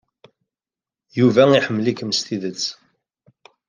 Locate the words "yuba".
1.19-1.41